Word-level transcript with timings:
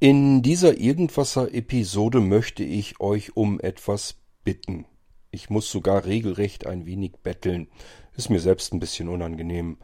In 0.00 0.42
dieser 0.42 0.78
Irgendwasser-Episode 0.78 2.20
möchte 2.20 2.62
ich 2.62 3.00
euch 3.00 3.36
um 3.36 3.58
etwas 3.58 4.14
bitten. 4.44 4.86
Ich 5.32 5.50
muss 5.50 5.68
sogar 5.72 6.04
regelrecht 6.04 6.68
ein 6.68 6.86
wenig 6.86 7.14
betteln. 7.24 7.66
Ist 8.16 8.30
mir 8.30 8.38
selbst 8.38 8.72
ein 8.72 8.78
bisschen 8.78 9.08
unangenehm. 9.08 9.78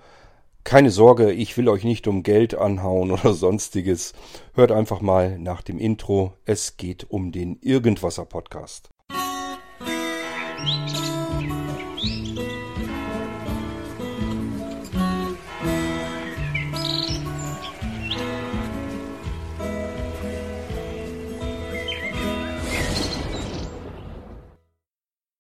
Keine 0.63 0.93
Sorge, 0.93 1.33
ich 1.33 1.57
will 1.57 1.69
euch 1.69 1.83
nicht 1.83 2.07
um 2.07 2.23
Geld 2.23 2.55
anhauen 2.55 3.11
oder 3.11 3.35
sonstiges. 3.35 4.13
Hört 4.53 4.71
einfach 4.71 5.01
mal 5.01 5.37
nach 5.37 5.63
dem 5.63 5.81
Intro. 5.81 6.35
Es 6.45 6.77
geht 6.77 7.11
um 7.11 7.33
den 7.33 7.59
Irgendwasser 7.61 8.25
Podcast. 8.25 8.91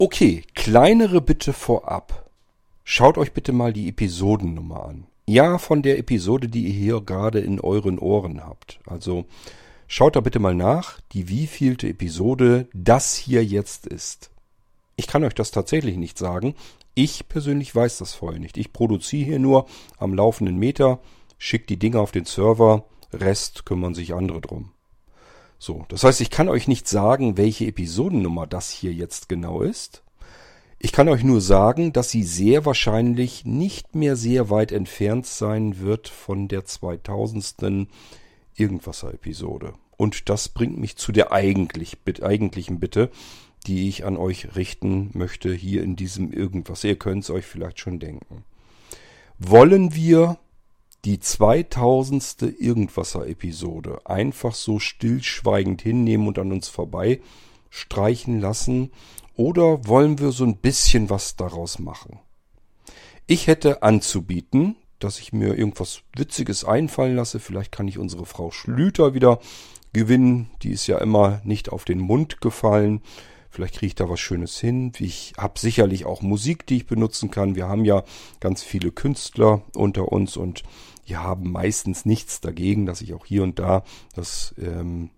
Okay, 0.06 0.44
kleinere 0.54 1.22
Bitte 1.22 1.54
vorab. 1.54 2.30
Schaut 2.84 3.16
euch 3.16 3.32
bitte 3.32 3.52
mal 3.52 3.72
die 3.72 3.88
Episodennummer 3.88 4.84
an. 4.84 5.06
Ja, 5.26 5.56
von 5.56 5.80
der 5.80 5.98
Episode, 5.98 6.50
die 6.50 6.66
ihr 6.66 6.74
hier 6.74 7.00
gerade 7.00 7.40
in 7.40 7.58
euren 7.58 7.98
Ohren 7.98 8.44
habt. 8.44 8.80
Also 8.84 9.24
schaut 9.88 10.14
da 10.14 10.20
bitte 10.20 10.40
mal 10.40 10.54
nach, 10.54 11.00
die 11.12 11.30
wievielte 11.30 11.88
Episode 11.88 12.68
das 12.74 13.14
hier 13.14 13.42
jetzt 13.46 13.86
ist. 13.86 14.30
Ich 14.96 15.06
kann 15.06 15.24
euch 15.24 15.34
das 15.34 15.52
tatsächlich 15.52 15.96
nicht 15.96 16.18
sagen. 16.18 16.54
Ich 16.92 17.26
persönlich 17.26 17.74
weiß 17.74 17.96
das 17.96 18.12
vorher 18.12 18.40
nicht. 18.40 18.58
Ich 18.58 18.74
produziere 18.74 19.24
hier 19.24 19.38
nur 19.38 19.64
am 19.96 20.12
laufenden 20.12 20.58
Meter, 20.58 21.00
schicke 21.38 21.64
die 21.64 21.78
Dinge 21.78 21.98
auf 21.98 22.12
den 22.12 22.26
Server, 22.26 22.84
Rest 23.10 23.64
kümmern 23.64 23.94
sich 23.94 24.12
andere 24.12 24.42
drum. 24.42 24.73
So, 25.64 25.86
das 25.88 26.04
heißt, 26.04 26.20
ich 26.20 26.28
kann 26.28 26.50
euch 26.50 26.68
nicht 26.68 26.86
sagen, 26.86 27.38
welche 27.38 27.64
Episodennummer 27.64 28.46
das 28.46 28.68
hier 28.68 28.92
jetzt 28.92 29.30
genau 29.30 29.62
ist. 29.62 30.02
Ich 30.78 30.92
kann 30.92 31.08
euch 31.08 31.24
nur 31.24 31.40
sagen, 31.40 31.94
dass 31.94 32.10
sie 32.10 32.22
sehr 32.22 32.66
wahrscheinlich 32.66 33.46
nicht 33.46 33.94
mehr 33.94 34.14
sehr 34.14 34.50
weit 34.50 34.72
entfernt 34.72 35.24
sein 35.24 35.78
wird 35.80 36.08
von 36.08 36.48
der 36.48 36.66
2000. 36.66 37.88
Irgendwasser-Episode. 38.56 39.72
Und 39.96 40.28
das 40.28 40.50
bringt 40.50 40.76
mich 40.76 40.96
zu 40.96 41.12
der 41.12 41.32
eigentlich, 41.32 41.96
eigentlichen 42.20 42.78
Bitte, 42.78 43.10
die 43.66 43.88
ich 43.88 44.04
an 44.04 44.18
euch 44.18 44.56
richten 44.56 45.12
möchte 45.14 45.54
hier 45.54 45.82
in 45.82 45.96
diesem 45.96 46.30
Irgendwas. 46.30 46.84
Ihr 46.84 46.98
könnt 46.98 47.24
es 47.24 47.30
euch 47.30 47.46
vielleicht 47.46 47.80
schon 47.80 48.00
denken. 48.00 48.44
Wollen 49.38 49.94
wir 49.94 50.36
die 51.04 51.20
2000. 51.20 52.54
Irgendwasser-Episode 52.58 54.00
einfach 54.04 54.54
so 54.54 54.78
stillschweigend 54.78 55.82
hinnehmen 55.82 56.26
und 56.28 56.38
an 56.38 56.52
uns 56.52 56.68
vorbei 56.68 57.20
streichen 57.70 58.40
lassen 58.40 58.92
oder 59.36 59.86
wollen 59.86 60.18
wir 60.18 60.30
so 60.30 60.44
ein 60.44 60.56
bisschen 60.56 61.10
was 61.10 61.36
daraus 61.36 61.78
machen? 61.78 62.20
Ich 63.26 63.46
hätte 63.46 63.82
anzubieten, 63.82 64.76
dass 64.98 65.18
ich 65.18 65.32
mir 65.32 65.54
irgendwas 65.58 66.02
Witziges 66.16 66.64
einfallen 66.64 67.16
lasse. 67.16 67.40
Vielleicht 67.40 67.72
kann 67.72 67.88
ich 67.88 67.98
unsere 67.98 68.26
Frau 68.26 68.50
Schlüter 68.50 69.14
wieder 69.14 69.40
gewinnen. 69.92 70.50
Die 70.62 70.70
ist 70.70 70.86
ja 70.86 70.98
immer 70.98 71.40
nicht 71.44 71.70
auf 71.70 71.84
den 71.84 71.98
Mund 71.98 72.40
gefallen. 72.40 73.00
Vielleicht 73.50 73.74
kriege 73.74 73.86
ich 73.86 73.94
da 73.94 74.08
was 74.08 74.20
Schönes 74.20 74.58
hin. 74.58 74.92
Ich 74.98 75.32
habe 75.38 75.58
sicherlich 75.58 76.04
auch 76.04 76.22
Musik, 76.22 76.66
die 76.66 76.78
ich 76.78 76.86
benutzen 76.86 77.30
kann. 77.30 77.54
Wir 77.54 77.68
haben 77.68 77.84
ja 77.84 78.04
ganz 78.40 78.62
viele 78.62 78.90
Künstler 78.90 79.62
unter 79.74 80.10
uns 80.10 80.36
und 80.36 80.64
die 81.08 81.16
haben 81.16 81.50
meistens 81.50 82.04
nichts 82.04 82.40
dagegen, 82.40 82.86
dass 82.86 83.00
ich 83.00 83.14
auch 83.14 83.26
hier 83.26 83.42
und 83.42 83.58
da 83.58 83.82
das 84.14 84.54
ähm, 84.58 85.10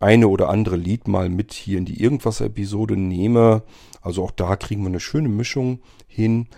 eine 0.00 0.28
oder 0.28 0.48
andere 0.48 0.76
Lied 0.76 1.08
mal 1.08 1.28
mit 1.28 1.52
hier 1.52 1.78
in 1.78 1.84
die 1.84 2.00
Irgendwas-Episode 2.00 2.96
nehme. 2.96 3.62
Also 4.00 4.24
auch 4.24 4.30
da 4.30 4.56
kriegen 4.56 4.82
wir 4.82 4.88
eine 4.88 5.00
schöne 5.00 5.28
Mischung 5.28 5.80
hin. 6.06 6.48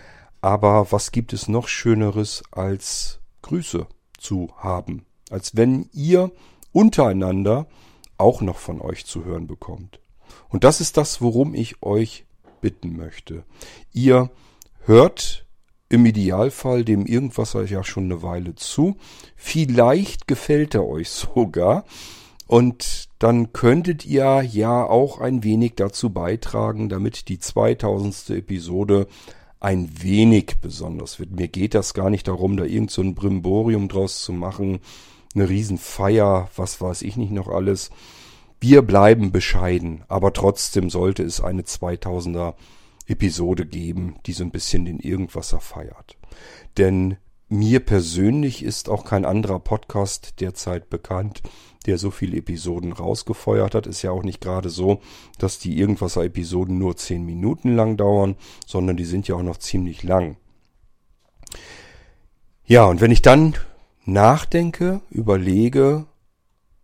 Aber 0.42 0.90
was 0.92 1.12
gibt 1.12 1.32
es 1.32 1.48
noch 1.48 1.68
Schöneres 1.68 2.42
als 2.50 3.20
Grüße 3.42 3.86
zu 4.18 4.50
haben? 4.56 5.06
Als 5.30 5.56
wenn 5.56 5.88
ihr 5.92 6.32
untereinander 6.72 7.66
auch 8.18 8.42
noch 8.42 8.58
von 8.58 8.80
euch 8.80 9.06
zu 9.06 9.24
hören 9.24 9.46
bekommt. 9.46 10.00
Und 10.48 10.64
das 10.64 10.80
ist 10.80 10.96
das, 10.96 11.22
worum 11.22 11.54
ich 11.54 11.82
euch 11.82 12.26
bitten 12.60 12.96
möchte. 12.96 13.44
Ihr 13.92 14.30
hört 14.84 15.46
im 15.90 16.06
Idealfall 16.06 16.84
dem 16.84 17.04
Irgendwas 17.04 17.52
ja 17.52 17.84
schon 17.84 18.04
eine 18.04 18.22
Weile 18.22 18.54
zu. 18.54 18.96
Vielleicht 19.36 20.26
gefällt 20.26 20.74
er 20.74 20.86
euch 20.86 21.10
sogar. 21.34 21.84
Und 22.46 23.08
dann 23.18 23.52
könntet 23.52 24.06
ihr 24.06 24.42
ja 24.42 24.84
auch 24.84 25.20
ein 25.20 25.44
wenig 25.44 25.74
dazu 25.76 26.10
beitragen, 26.10 26.88
damit 26.88 27.28
die 27.28 27.38
2000. 27.38 28.30
Episode 28.30 29.06
ein 29.60 29.90
wenig 30.02 30.56
besonders 30.60 31.18
wird. 31.18 31.32
Mir 31.32 31.48
geht 31.48 31.74
das 31.74 31.92
gar 31.92 32.08
nicht 32.08 32.26
darum, 32.26 32.56
da 32.56 32.64
irgend 32.64 32.90
so 32.90 33.02
ein 33.02 33.14
Brimborium 33.14 33.88
draus 33.88 34.22
zu 34.22 34.32
machen, 34.32 34.80
eine 35.34 35.48
Riesenfeier, 35.48 36.48
was 36.56 36.80
weiß 36.80 37.02
ich 37.02 37.16
nicht 37.16 37.30
noch 37.30 37.48
alles. 37.48 37.90
Wir 38.58 38.82
bleiben 38.82 39.32
bescheiden, 39.32 40.02
aber 40.08 40.32
trotzdem 40.32 40.90
sollte 40.90 41.22
es 41.22 41.40
eine 41.40 41.62
2000er 41.62 42.54
Episode 43.10 43.66
geben, 43.66 44.16
die 44.26 44.32
so 44.32 44.44
ein 44.44 44.50
bisschen 44.50 44.84
den 44.84 45.00
Irgendwasser 45.00 45.60
feiert. 45.60 46.16
Denn 46.78 47.16
mir 47.48 47.80
persönlich 47.80 48.62
ist 48.62 48.88
auch 48.88 49.04
kein 49.04 49.24
anderer 49.24 49.58
Podcast 49.58 50.40
derzeit 50.40 50.88
bekannt, 50.88 51.42
der 51.86 51.98
so 51.98 52.12
viele 52.12 52.36
Episoden 52.36 52.92
rausgefeuert 52.92 53.74
hat. 53.74 53.88
Ist 53.88 54.02
ja 54.02 54.12
auch 54.12 54.22
nicht 54.22 54.40
gerade 54.40 54.70
so, 54.70 55.00
dass 55.38 55.58
die 55.58 55.78
Irgendwasser-Episoden 55.78 56.78
nur 56.78 56.96
zehn 56.96 57.24
Minuten 57.24 57.74
lang 57.74 57.96
dauern, 57.96 58.36
sondern 58.66 58.96
die 58.96 59.04
sind 59.04 59.26
ja 59.26 59.34
auch 59.34 59.42
noch 59.42 59.56
ziemlich 59.56 60.04
lang. 60.04 60.36
Ja, 62.64 62.84
und 62.84 63.00
wenn 63.00 63.10
ich 63.10 63.22
dann 63.22 63.56
nachdenke, 64.04 65.00
überlege, 65.10 66.06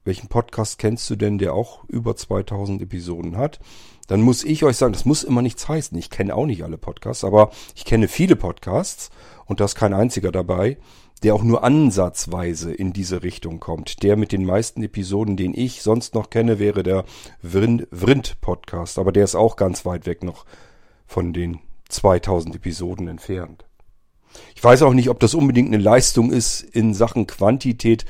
welchen 0.05 0.29
Podcast 0.29 0.79
kennst 0.79 1.09
du 1.11 1.17
denn, 1.17 1.39
der 1.39 1.55
auch 1.55 1.85
über 1.85 2.17
2000 2.17 2.83
Episoden 2.83 3.37
hat, 3.37 3.61
dann 4.07 4.21
muss 4.21 4.45
ich 4.45 4.65
euch 4.65 4.77
sagen, 4.77 4.93
das 4.93 5.05
muss 5.05 5.25
immer 5.25 5.43
nichts 5.43 5.69
heißen. 5.69 5.97
Ich 5.99 6.11
kenne 6.11 6.35
auch 6.35 6.47
nicht 6.47 6.63
alle 6.63 6.79
Podcasts, 6.79 7.25
aber 7.25 7.51
ich 7.75 7.85
kenne 7.85 8.09
viele 8.09 8.37
Podcasts 8.37 9.11
und 9.47 9.61
da 9.61 9.65
ist 9.65 9.75
kein 9.75 9.95
einziger 9.95 10.33
dabei, 10.33 10.77
der 11.23 11.35
auch 11.35 11.43
nur 11.43 11.65
ansatzweise 11.65 12.73
in 12.73 12.93
diese 12.93 13.23
Richtung 13.23 13.59
kommt. 13.59 14.03
Der 14.03 14.17
mit 14.17 14.33
den 14.33 14.45
meisten 14.45 14.83
Episoden, 14.83 15.37
den 15.37 15.55
ich 15.55 15.83
sonst 15.83 16.15
noch 16.15 16.31
kenne, 16.31 16.59
wäre 16.59 16.83
der 16.83 17.05
Vrind 17.43 18.41
Podcast, 18.41 18.99
aber 18.99 19.13
der 19.13 19.25
ist 19.25 19.35
auch 19.35 19.57
ganz 19.57 19.87
weit 19.87 20.07
weg 20.07 20.23
noch 20.23 20.45
von 21.07 21.33
den 21.33 21.61
2000 21.89 22.57
Episoden 22.57 23.09
entfernt. 23.09 23.65
Ich 24.55 24.63
weiß 24.63 24.83
auch 24.83 24.93
nicht, 24.93 25.09
ob 25.09 25.21
das 25.21 25.35
unbedingt 25.35 25.69
eine 25.69 25.83
Leistung 25.83 26.31
ist 26.31 26.61
in 26.61 26.93
Sachen 26.93 27.27
Quantität 27.27 28.05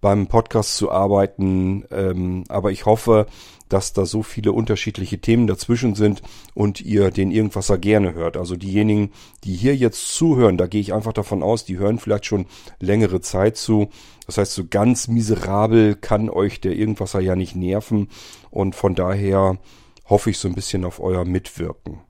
beim 0.00 0.26
Podcast 0.26 0.76
zu 0.76 0.90
arbeiten, 0.90 1.84
ähm, 1.90 2.44
aber 2.48 2.70
ich 2.72 2.86
hoffe, 2.86 3.26
dass 3.72 3.92
da 3.92 4.04
so 4.04 4.22
viele 4.22 4.52
unterschiedliche 4.52 5.20
Themen 5.20 5.46
dazwischen 5.46 5.94
sind 5.94 6.22
und 6.54 6.80
ihr 6.80 7.10
den 7.10 7.30
Irgendwasser 7.30 7.78
gerne 7.78 8.14
hört. 8.14 8.36
Also 8.36 8.56
diejenigen, 8.56 9.12
die 9.44 9.54
hier 9.54 9.74
jetzt 9.74 10.14
zuhören, 10.14 10.58
da 10.58 10.66
gehe 10.66 10.80
ich 10.80 10.92
einfach 10.92 11.12
davon 11.12 11.42
aus, 11.42 11.64
die 11.64 11.78
hören 11.78 11.98
vielleicht 11.98 12.26
schon 12.26 12.46
längere 12.80 13.20
Zeit 13.20 13.56
zu. 13.56 13.88
Das 14.26 14.38
heißt, 14.38 14.52
so 14.52 14.64
ganz 14.68 15.08
miserabel 15.08 15.94
kann 15.94 16.28
euch 16.28 16.60
der 16.60 16.72
Irgendwasser 16.72 17.20
ja 17.20 17.36
nicht 17.36 17.56
nerven 17.56 18.08
und 18.50 18.74
von 18.74 18.94
daher 18.94 19.58
hoffe 20.04 20.30
ich 20.30 20.38
so 20.38 20.48
ein 20.48 20.54
bisschen 20.54 20.84
auf 20.84 21.00
euer 21.00 21.24
Mitwirken. 21.24 22.00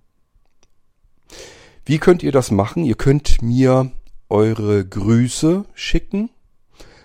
Wie 1.84 1.98
könnt 1.98 2.22
ihr 2.22 2.32
das 2.32 2.50
machen? 2.50 2.84
Ihr 2.84 2.94
könnt 2.94 3.42
mir 3.42 3.90
eure 4.28 4.86
Grüße 4.86 5.64
schicken 5.74 6.30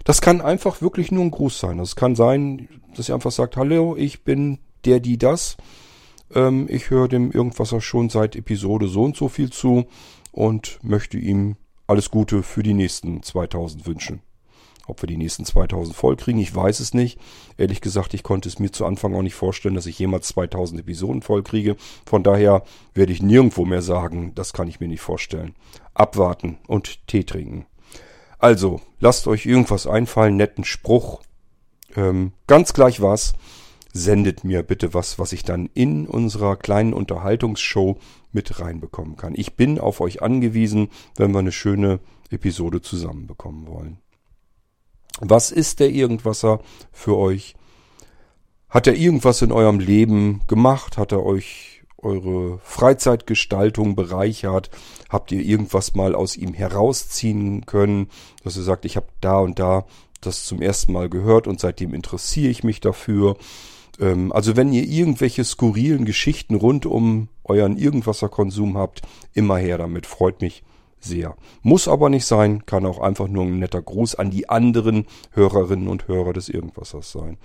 das 0.05 0.21
kann 0.21 0.39
einfach 0.39 0.81
wirklich 0.81 1.11
nur 1.11 1.23
ein 1.23 1.31
Gruß 1.31 1.59
sein. 1.59 1.79
Das 1.79 1.95
kann 1.95 2.15
sein, 2.15 2.69
dass 2.95 3.09
ihr 3.09 3.15
einfach 3.15 3.31
sagt, 3.31 3.57
hallo, 3.57 3.95
ich 3.97 4.23
bin 4.23 4.59
der, 4.85 4.99
die, 5.01 5.17
das. 5.17 5.57
Ähm, 6.33 6.67
ich 6.69 6.91
höre 6.91 7.07
dem 7.07 7.31
Irgendwasser 7.31 7.81
schon 7.81 8.09
seit 8.09 8.35
Episode 8.35 8.87
so 8.87 9.03
und 9.03 9.17
so 9.17 9.27
viel 9.27 9.49
zu 9.49 9.85
und 10.31 10.79
möchte 10.83 11.17
ihm 11.17 11.57
alles 11.87 12.11
Gute 12.11 12.43
für 12.43 12.61
die 12.61 12.75
nächsten 12.75 13.23
2000 13.23 13.87
wünschen. 13.87 14.21
Ob 14.85 15.01
wir 15.01 15.07
die 15.07 15.17
nächsten 15.17 15.43
2000 15.43 15.95
voll 15.95 16.15
kriegen, 16.15 16.37
ich 16.37 16.53
weiß 16.53 16.81
es 16.81 16.93
nicht. 16.93 17.19
Ehrlich 17.57 17.81
gesagt, 17.81 18.13
ich 18.13 18.21
konnte 18.21 18.47
es 18.47 18.59
mir 18.59 18.71
zu 18.71 18.85
Anfang 18.85 19.15
auch 19.15 19.23
nicht 19.23 19.33
vorstellen, 19.33 19.73
dass 19.73 19.87
ich 19.87 19.97
jemals 19.97 20.27
2000 20.27 20.81
Episoden 20.81 21.23
voll 21.23 21.41
kriege. 21.41 21.77
Von 22.05 22.21
daher 22.21 22.63
werde 22.93 23.11
ich 23.11 23.23
nirgendwo 23.23 23.65
mehr 23.65 23.81
sagen, 23.81 24.33
das 24.35 24.53
kann 24.53 24.67
ich 24.67 24.79
mir 24.79 24.87
nicht 24.87 25.01
vorstellen. 25.01 25.55
Abwarten 25.95 26.59
und 26.67 27.07
Tee 27.07 27.23
trinken. 27.23 27.65
Also, 28.45 28.79
lasst 28.99 29.25
euch 29.25 29.47
irgendwas 29.47 29.87
einfallen, 29.87 30.35
netten 30.35 30.65
Spruch. 30.65 31.23
Ähm, 31.95 32.31
ganz 32.45 32.73
gleich 32.73 33.01
was. 33.01 33.33
Sendet 33.91 34.43
mir 34.43 34.61
bitte 34.61 34.93
was, 34.93 35.17
was 35.17 35.33
ich 35.33 35.41
dann 35.41 35.67
in 35.73 36.05
unserer 36.05 36.55
kleinen 36.55 36.93
Unterhaltungsshow 36.93 37.97
mit 38.33 38.59
reinbekommen 38.59 39.15
kann. 39.15 39.33
Ich 39.35 39.55
bin 39.55 39.79
auf 39.79 39.99
euch 39.99 40.21
angewiesen, 40.21 40.89
wenn 41.15 41.31
wir 41.31 41.39
eine 41.39 41.51
schöne 41.51 41.99
Episode 42.29 42.83
zusammenbekommen 42.83 43.65
wollen. 43.65 43.97
Was 45.21 45.49
ist 45.49 45.79
der 45.79 45.89
Irgendwasser 45.89 46.59
für 46.91 47.17
euch? 47.17 47.55
Hat 48.69 48.85
er 48.85 48.93
irgendwas 48.93 49.41
in 49.41 49.51
eurem 49.51 49.79
Leben 49.79 50.41
gemacht? 50.45 50.99
Hat 50.99 51.11
er 51.11 51.25
euch 51.25 51.74
eure 52.05 52.59
Freizeitgestaltung 52.63 53.95
bereichert? 53.95 54.69
Habt 55.09 55.31
ihr 55.31 55.41
irgendwas 55.41 55.95
mal 55.95 56.15
aus 56.15 56.37
ihm 56.37 56.53
herausziehen 56.53 57.65
können, 57.65 58.09
dass 58.43 58.55
ihr 58.55 58.63
sagt, 58.63 58.85
ich 58.85 58.95
habe 58.95 59.07
da 59.19 59.39
und 59.39 59.59
da 59.59 59.85
das 60.21 60.45
zum 60.45 60.61
ersten 60.61 60.93
Mal 60.93 61.09
gehört 61.09 61.47
und 61.47 61.59
seitdem 61.59 61.93
interessiere 61.93 62.49
ich 62.49 62.63
mich 62.63 62.79
dafür? 62.79 63.35
Ähm, 63.99 64.31
also 64.31 64.55
wenn 64.55 64.71
ihr 64.71 64.83
irgendwelche 64.83 65.43
skurrilen 65.43 66.05
Geschichten 66.05 66.55
rund 66.55 66.85
um 66.85 67.29
euren 67.43 67.77
Irgendwasserkonsum 67.77 68.77
habt, 68.77 69.01
immer 69.33 69.57
her 69.57 69.77
damit, 69.77 70.05
freut 70.05 70.41
mich 70.41 70.63
sehr. 70.99 71.35
Muss 71.61 71.87
aber 71.87 72.09
nicht 72.09 72.25
sein, 72.25 72.65
kann 72.65 72.85
auch 72.85 72.99
einfach 72.99 73.27
nur 73.27 73.43
ein 73.43 73.59
netter 73.59 73.81
Gruß 73.81 74.15
an 74.15 74.31
die 74.31 74.49
anderen 74.49 75.05
Hörerinnen 75.31 75.87
und 75.87 76.07
Hörer 76.07 76.33
des 76.33 76.49
Irgendwassers 76.49 77.11
sein. 77.11 77.37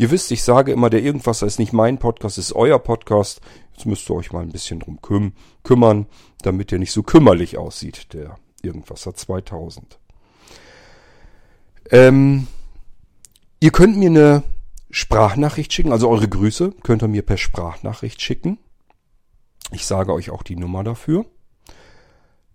Ihr 0.00 0.10
wisst, 0.10 0.30
ich 0.30 0.42
sage 0.42 0.72
immer, 0.72 0.88
der 0.88 1.02
Irgendwasser 1.02 1.46
ist 1.46 1.58
nicht 1.58 1.74
mein 1.74 1.98
Podcast, 1.98 2.38
ist 2.38 2.54
euer 2.54 2.78
Podcast. 2.78 3.42
Jetzt 3.74 3.84
müsst 3.84 4.08
ihr 4.08 4.14
euch 4.14 4.32
mal 4.32 4.40
ein 4.40 4.50
bisschen 4.50 4.80
drum 4.80 5.02
küm 5.02 5.34
kümmern, 5.62 6.06
damit 6.40 6.70
der 6.70 6.78
nicht 6.78 6.92
so 6.92 7.02
kümmerlich 7.02 7.58
aussieht, 7.58 8.14
der 8.14 8.38
Irgendwasser 8.62 9.14
2000. 9.14 9.98
Ähm, 11.90 12.46
ihr 13.60 13.70
könnt 13.72 13.98
mir 13.98 14.08
eine 14.08 14.42
Sprachnachricht 14.90 15.70
schicken, 15.70 15.92
also 15.92 16.08
eure 16.08 16.30
Grüße 16.30 16.72
könnt 16.82 17.02
ihr 17.02 17.08
mir 17.08 17.20
per 17.20 17.36
Sprachnachricht 17.36 18.22
schicken. 18.22 18.56
Ich 19.70 19.84
sage 19.84 20.14
euch 20.14 20.30
auch 20.30 20.42
die 20.42 20.56
Nummer 20.56 20.82
dafür. 20.82 21.26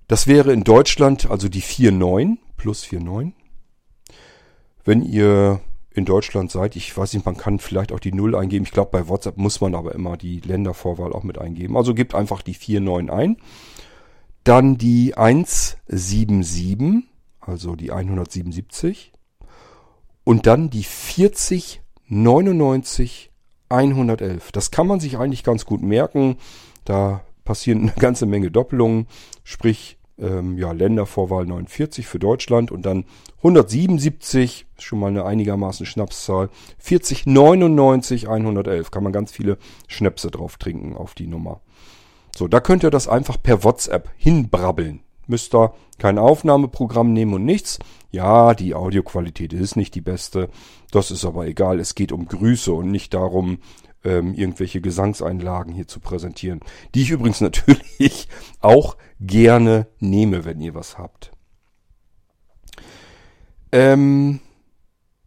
Das 0.07 0.25
wäre 0.25 0.51
in 0.51 0.63
Deutschland 0.63 1.29
also 1.29 1.47
die 1.47 1.61
49 1.61 2.39
plus 2.57 2.91
49. 2.91 3.35
Wenn 4.83 5.03
ihr 5.03 5.61
in 5.95 6.05
Deutschland 6.05 6.51
seid, 6.51 6.75
ich 6.75 6.95
weiß 6.95 7.13
nicht, 7.13 7.25
man 7.25 7.37
kann 7.37 7.57
vielleicht 7.59 7.91
auch 7.93 7.99
die 7.99 8.13
0 8.13 8.35
eingeben. 8.35 8.65
Ich 8.65 8.71
glaube, 8.71 8.91
bei 8.91 9.07
WhatsApp 9.07 9.37
muss 9.37 9.61
man 9.61 9.75
aber 9.75 9.95
immer 9.95 10.17
die 10.17 10.41
Ländervorwahl 10.41 11.13
auch 11.13 11.23
mit 11.23 11.37
eingeben. 11.37 11.77
Also 11.77 11.93
gebt 11.93 12.13
einfach 12.13 12.41
die 12.41 12.53
49 12.53 13.09
ein. 13.09 13.37
Dann 14.43 14.77
die 14.77 15.15
177, 15.15 17.03
also 17.39 17.77
die 17.77 17.91
177. 17.91 19.13
Und 20.25 20.47
dann 20.47 20.69
die 20.69 20.83
4099 20.83 23.31
111. 23.69 24.51
Das 24.51 24.71
kann 24.71 24.87
man 24.87 24.99
sich 24.99 25.17
eigentlich 25.17 25.43
ganz 25.43 25.65
gut 25.65 25.81
merken. 25.81 26.35
Da 26.83 27.21
passieren 27.45 27.83
eine 27.83 27.93
ganze 27.93 28.25
Menge 28.25 28.51
Doppelungen, 28.51 29.07
sprich 29.43 29.97
ähm, 30.19 30.57
ja, 30.57 30.71
Ländervorwahl 30.71 31.45
49 31.45 32.07
für 32.07 32.19
Deutschland 32.19 32.71
und 32.71 32.85
dann 32.85 33.05
177, 33.37 34.65
schon 34.79 34.99
mal 34.99 35.07
eine 35.07 35.25
einigermaßen 35.25 35.85
Schnapszahl, 35.85 36.49
4099 36.79 38.29
111, 38.29 38.91
kann 38.91 39.03
man 39.03 39.13
ganz 39.13 39.31
viele 39.31 39.57
Schnäpse 39.87 40.31
drauf 40.31 40.57
trinken 40.57 40.95
auf 40.95 41.13
die 41.13 41.27
Nummer. 41.27 41.61
So, 42.35 42.47
da 42.47 42.59
könnt 42.59 42.83
ihr 42.83 42.91
das 42.91 43.07
einfach 43.07 43.41
per 43.41 43.63
WhatsApp 43.63 44.09
hinbrabbeln. 44.17 45.01
Müsst 45.27 45.55
ihr 45.55 45.73
kein 45.97 46.19
Aufnahmeprogramm 46.19 47.13
nehmen 47.13 47.33
und 47.33 47.45
nichts. 47.45 47.79
Ja, 48.11 48.53
die 48.53 48.75
Audioqualität 48.75 49.53
ist 49.53 49.75
nicht 49.75 49.95
die 49.95 50.01
beste. 50.01 50.49
Das 50.91 51.11
ist 51.11 51.25
aber 51.25 51.47
egal. 51.47 51.79
Es 51.79 51.95
geht 51.95 52.11
um 52.11 52.27
Grüße 52.27 52.71
und 52.71 52.91
nicht 52.91 53.13
darum, 53.13 53.59
ähm, 54.05 54.33
irgendwelche 54.33 54.81
Gesangseinlagen 54.81 55.73
hier 55.73 55.87
zu 55.87 55.99
präsentieren. 55.99 56.61
Die 56.93 57.01
ich 57.01 57.11
übrigens 57.11 57.41
natürlich 57.41 58.27
auch 58.61 58.95
gerne 59.19 59.87
nehme, 59.99 60.45
wenn 60.45 60.61
ihr 60.61 60.73
was 60.73 60.97
habt. 60.97 61.31
Ähm, 63.71 64.39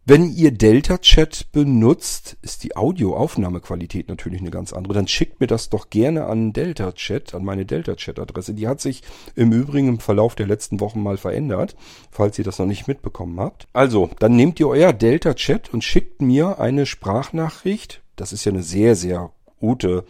wenn 0.09 0.33
ihr 0.33 0.49
Delta 0.49 0.97
Chat 0.97 1.51
benutzt, 1.51 2.37
ist 2.41 2.63
die 2.63 2.75
Audioaufnahmequalität 2.75 4.09
natürlich 4.09 4.41
eine 4.41 4.49
ganz 4.49 4.73
andere. 4.73 4.95
Dann 4.95 5.07
schickt 5.07 5.39
mir 5.39 5.45
das 5.45 5.69
doch 5.69 5.91
gerne 5.91 6.25
an 6.25 6.51
Delta 6.51 6.93
Chat, 6.93 7.35
an 7.35 7.45
meine 7.45 7.63
Delta 7.63 7.93
Chat 7.93 8.17
Adresse. 8.17 8.55
Die 8.55 8.67
hat 8.67 8.81
sich 8.81 9.03
im 9.35 9.51
Übrigen 9.51 9.87
im 9.87 9.99
Verlauf 9.99 10.33
der 10.33 10.47
letzten 10.47 10.79
Wochen 10.79 11.03
mal 11.03 11.17
verändert, 11.17 11.75
falls 12.09 12.39
ihr 12.39 12.43
das 12.43 12.57
noch 12.57 12.65
nicht 12.65 12.87
mitbekommen 12.87 13.39
habt. 13.39 13.67
Also, 13.71 14.09
dann 14.17 14.35
nehmt 14.35 14.59
ihr 14.59 14.67
euer 14.67 14.93
Delta 14.93 15.35
Chat 15.35 15.71
und 15.71 15.83
schickt 15.83 16.23
mir 16.23 16.57
eine 16.57 16.87
Sprachnachricht 16.87 18.01
das 18.19 18.33
ist 18.33 18.45
ja 18.45 18.51
eine 18.51 18.63
sehr, 18.63 18.95
sehr 18.95 19.31
gute 19.59 20.05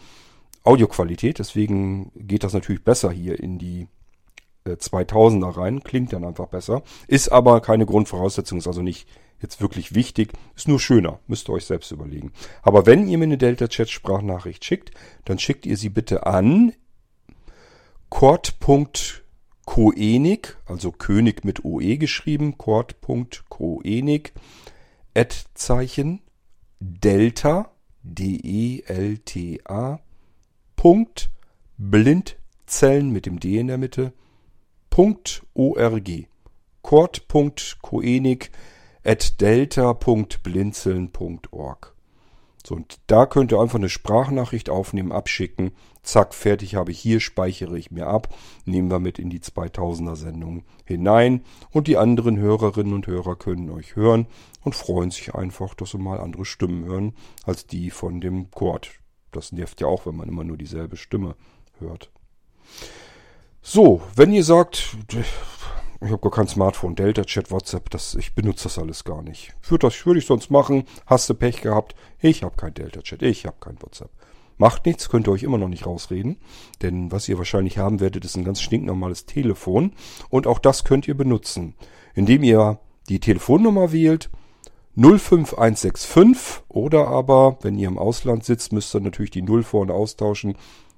Audioqualität. 0.64 1.40
Deswegen 1.40 2.12
geht 2.16 2.44
das 2.44 2.54
natürlich 2.54 2.84
besser 2.84 3.12
hier 3.12 3.40
in 3.40 3.58
die 3.60 3.88
äh, 4.66 4.72
2000er 4.72 5.58
rein. 5.58 5.84
Klingt 5.84 6.14
dann 6.14 6.24
einfach 6.24 6.48
besser. 6.48 6.84
Ist 7.08 7.32
aber 7.32 7.62
keine 7.62 7.86
Grundvoraussetzung. 7.86 8.58
Ist 8.58 8.68
also 8.68 8.82
nicht 8.82 9.08
jetzt 9.42 9.62
wirklich 9.62 9.96
wichtig. 9.96 10.34
Ist 10.56 10.68
nur 10.68 10.80
schöner. 10.80 11.20
Müsst 11.28 11.50
ihr 11.50 11.54
euch 11.54 11.66
selbst 11.66 11.92
überlegen. 11.92 12.34
Aber 12.62 12.86
wenn 12.86 13.08
ihr 13.08 13.18
mir 13.18 13.26
eine 13.26 13.38
Delta-Chat-Sprachnachricht 13.38 14.66
schickt, 14.66 14.92
dann 15.26 15.40
schickt 15.40 15.66
ihr 15.66 15.78
sie 15.78 15.90
bitte 15.90 16.26
an 16.26 16.74
cord.koenig, 18.10 19.22
also 20.66 20.92
König 20.92 21.46
mit 21.46 21.64
OE 21.64 21.98
geschrieben, 21.98 22.58
cord.koenig, 22.58 24.34
Ad-Zeichen, 25.16 26.22
Delta, 26.80 27.72
D-E-L-T-A, 28.16 30.00
Punkt, 30.76 31.32
Blindzellen 31.78 33.12
mit 33.12 33.26
dem 33.26 33.40
D 33.40 33.58
in 33.58 33.68
der 33.68 33.78
Mitte, 33.78 34.12
Punkt 34.90 35.46
.org, 35.54 36.10
Kort.koenig 36.82 38.52
at 39.04 39.40
delta.blinzeln.org. 39.42 41.96
So, 42.66 42.76
und 42.76 43.00
da 43.08 43.26
könnt 43.26 43.52
ihr 43.52 43.60
einfach 43.60 43.78
eine 43.78 43.90
Sprachnachricht 43.90 44.70
aufnehmen, 44.70 45.12
abschicken. 45.12 45.72
Zack, 46.04 46.34
fertig 46.34 46.76
habe 46.76 46.92
ich 46.92 47.00
hier, 47.00 47.20
speichere 47.20 47.78
ich 47.78 47.92
mir 47.92 48.08
ab, 48.08 48.34
nehmen 48.66 48.92
wir 48.92 49.00
mit 49.00 49.20
in 49.20 49.30
die 49.30 49.40
2000er 49.40 50.16
Sendung 50.16 50.64
hinein. 50.86 51.44
Und 51.72 51.88
die 51.88 51.98
anderen 51.98 52.38
Hörerinnen 52.38 52.94
und 52.94 53.08
Hörer 53.08 53.36
können 53.36 53.70
euch 53.70 53.96
hören 53.96 54.28
und 54.64 54.76
freuen 54.76 55.12
sich 55.12 55.36
einfach, 55.36 55.74
dass 55.74 55.92
sie 55.92 55.98
mal 55.98 56.20
andere 56.20 56.46
Stimmen 56.46 56.86
hören 56.86 57.14
als 57.46 57.66
die 57.66 57.92
von 57.92 58.22
dem 58.22 58.52
Chord. 58.52 58.92
Das 59.32 59.52
nervt 59.52 59.80
ja 59.82 59.88
auch, 59.88 60.06
wenn 60.06 60.16
man 60.16 60.30
immer 60.30 60.44
nur 60.44 60.58
dieselbe 60.58 60.98
Stimme 60.98 61.36
hört. 61.80 62.12
So, 63.62 64.02
wenn 64.16 64.32
ihr 64.32 64.44
sagt, 64.44 64.98
ich 66.02 66.12
habe 66.12 66.22
gar 66.22 66.32
kein 66.32 66.48
Smartphone, 66.48 66.96
Delta 66.96 67.24
Chat, 67.24 67.52
WhatsApp, 67.52 67.90
das, 67.90 68.16
ich 68.16 68.34
benutze 68.34 68.64
das 68.64 68.80
alles 68.80 69.04
gar 69.04 69.22
nicht. 69.22 69.54
Würde, 69.68 69.88
das 69.88 70.06
würde 70.06 70.20
ich 70.20 70.26
sonst 70.26 70.50
machen. 70.50 70.86
Hast 71.06 71.30
du 71.30 71.34
Pech 71.34 71.62
gehabt? 71.62 71.96
Ich 72.20 72.44
habe 72.44 72.56
kein 72.56 72.74
Delta 72.74 73.02
Chat, 73.02 73.22
ich 73.22 73.46
habe 73.46 73.58
kein 73.60 73.82
WhatsApp. 73.82 74.10
Macht 74.58 74.86
nichts, 74.86 75.10
könnt 75.10 75.28
ihr 75.28 75.32
euch 75.32 75.44
immer 75.44 75.58
noch 75.58 75.70
nicht 75.70 75.86
rausreden. 75.86 76.38
Denn 76.82 77.12
was 77.12 77.28
ihr 77.30 77.38
wahrscheinlich 77.38 77.78
haben 77.78 78.00
werdet, 78.00 78.26
ist 78.26 78.36
ein 78.36 78.44
ganz 78.44 78.62
stinknormales 78.62 79.26
Telefon. 79.26 79.94
Und 80.30 80.48
auch 80.48 80.60
das 80.60 80.84
könnt 80.84 81.08
ihr 81.08 81.16
benutzen. 81.16 81.76
Indem 82.14 82.44
ihr 82.44 82.80
die 83.08 83.22
Telefonnummer 83.22 83.94
wählt, 83.94 84.30
05165 84.98 86.64
oder 86.68 87.08
aber, 87.08 87.58
wenn 87.62 87.78
ihr 87.78 87.88
im 87.88 87.98
Ausland 87.98 88.44
sitzt, 88.44 88.74
müsst 88.74 88.94
ihr 88.94 89.00
natürlich 89.00 89.32
die 89.32 89.42
0 89.42 89.64
vorne 89.64 89.94
austauschen 89.94 90.56